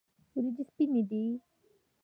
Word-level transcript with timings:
وریجې 0.33 0.63
سپینې 0.69 1.01
دي. 1.09 1.23